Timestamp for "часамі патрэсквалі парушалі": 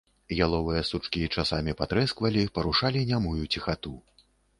1.35-3.05